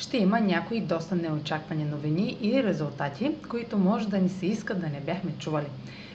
ще 0.00 0.16
има 0.16 0.40
някои 0.40 0.80
доста 0.80 1.14
неочаквани 1.14 1.84
новини 1.84 2.36
и 2.42 2.62
резултати, 2.62 3.30
които 3.50 3.78
може 3.78 4.08
да 4.08 4.18
ни 4.18 4.28
се 4.28 4.46
иска 4.46 4.74
да 4.74 4.86
не 4.88 5.00
бяхме 5.00 5.32
чували. 5.38 5.66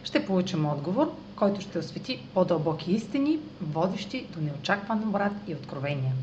Ще 0.03 0.25
получим 0.25 0.65
отговор, 0.65 1.11
който 1.35 1.61
ще 1.61 1.79
освети 1.79 2.19
по-дълбоки 2.33 2.91
истини, 2.91 3.39
водещи 3.61 4.25
до 4.35 4.41
неочакван 4.41 5.03
обрат 5.09 5.31
и 5.47 5.53
откровения. 5.53 6.13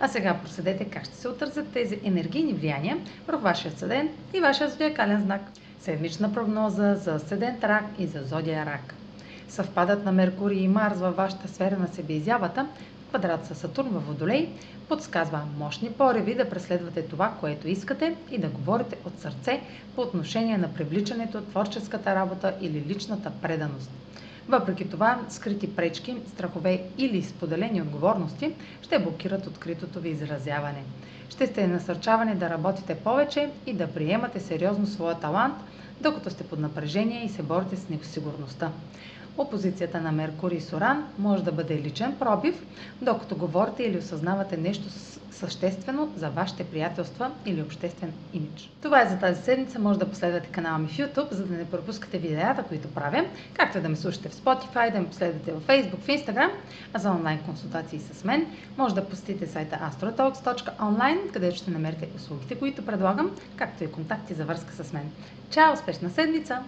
А 0.00 0.08
сега 0.08 0.38
проследете 0.42 0.84
как 0.84 1.04
ще 1.04 1.16
се 1.16 1.28
отразят 1.28 1.68
тези 1.72 2.00
енергийни 2.04 2.52
влияния 2.52 2.98
върху 3.26 3.42
вашия 3.42 3.72
седен 3.72 4.08
и 4.34 4.40
вашия 4.40 4.70
зодиакален 4.70 5.22
знак. 5.22 5.40
Седмична 5.80 6.32
прогноза 6.32 6.94
за 6.94 7.18
седент 7.18 7.64
рак 7.64 7.84
и 7.98 8.06
за 8.06 8.22
зодия 8.22 8.66
рак. 8.66 8.94
Съвпадът 9.48 10.04
на 10.04 10.12
Меркурий 10.12 10.58
и 10.58 10.68
Марс 10.68 10.98
във 10.98 11.16
вашата 11.16 11.48
сфера 11.48 11.78
на 11.78 11.88
себеизявата 11.88 12.66
квадрат 13.08 13.46
със 13.46 13.58
Сатурн 13.58 13.88
във 13.88 14.06
Водолей 14.06 14.48
подсказва 14.88 15.40
мощни 15.58 15.90
пореви 15.90 16.34
да 16.34 16.50
преследвате 16.50 17.02
това, 17.02 17.34
което 17.40 17.68
искате 17.68 18.16
и 18.30 18.38
да 18.38 18.48
говорите 18.48 18.96
от 19.04 19.20
сърце 19.20 19.60
по 19.94 20.00
отношение 20.00 20.58
на 20.58 20.74
привличането, 20.74 21.40
творческата 21.40 22.14
работа 22.14 22.54
или 22.60 22.84
личната 22.88 23.32
преданост. 23.42 23.90
Въпреки 24.48 24.90
това, 24.90 25.20
скрити 25.28 25.76
пречки, 25.76 26.16
страхове 26.28 26.82
или 26.98 27.22
споделени 27.22 27.82
отговорности 27.82 28.52
ще 28.82 28.98
блокират 28.98 29.46
откритото 29.46 30.00
ви 30.00 30.08
изразяване. 30.08 30.82
Ще 31.30 31.46
сте 31.46 31.66
насърчавани 31.66 32.34
да 32.34 32.50
работите 32.50 32.94
повече 32.94 33.50
и 33.66 33.72
да 33.72 33.86
приемате 33.86 34.40
сериозно 34.40 34.86
своя 34.86 35.14
талант, 35.14 35.54
докато 36.00 36.30
сте 36.30 36.44
под 36.44 36.58
напрежение 36.58 37.24
и 37.24 37.28
се 37.28 37.42
борите 37.42 37.76
с 37.76 37.88
несигурността. 37.88 38.70
Опозицията 39.38 40.00
на 40.00 40.12
Меркурий 40.12 40.58
и 40.58 40.60
Соран 40.60 41.04
може 41.18 41.44
да 41.44 41.52
бъде 41.52 41.74
личен 41.74 42.16
пробив, 42.18 42.66
докато 43.02 43.36
говорите 43.36 43.82
или 43.82 43.98
осъзнавате 43.98 44.56
нещо 44.56 44.88
съществено 45.38 46.12
за 46.16 46.30
вашите 46.30 46.64
приятелства 46.64 47.30
или 47.46 47.62
обществен 47.62 48.12
имидж. 48.32 48.70
Това 48.82 49.02
е 49.02 49.08
за 49.08 49.18
тази 49.18 49.42
седмица. 49.42 49.78
Може 49.78 49.98
да 49.98 50.10
последвате 50.10 50.48
канала 50.48 50.78
ми 50.78 50.88
в 50.88 50.96
YouTube, 50.96 51.32
за 51.32 51.46
да 51.46 51.54
не 51.54 51.70
пропускате 51.70 52.18
видеята, 52.18 52.62
които 52.62 52.88
правя, 52.88 53.24
както 53.54 53.80
да 53.80 53.88
ме 53.88 53.96
слушате 53.96 54.28
в 54.28 54.34
Spotify, 54.34 54.92
да 54.92 55.00
ме 55.00 55.08
последвате 55.08 55.52
в 55.52 55.66
Facebook, 55.66 55.98
в 55.98 56.06
Instagram, 56.06 56.50
а 56.92 56.98
за 56.98 57.10
онлайн 57.10 57.38
консултации 57.38 58.00
с 58.00 58.24
мен 58.24 58.46
може 58.76 58.94
да 58.94 59.08
посетите 59.08 59.46
сайта 59.46 59.76
astrotalks.online, 59.76 61.32
където 61.32 61.56
ще 61.56 61.70
намерите 61.70 62.08
услугите, 62.16 62.54
които 62.54 62.86
предлагам, 62.86 63.30
както 63.56 63.84
и 63.84 63.92
контакти 63.92 64.34
за 64.34 64.44
връзка 64.44 64.84
с 64.84 64.92
мен. 64.92 65.10
Чао! 65.50 65.72
Успешна 65.72 66.10
седмица! 66.10 66.62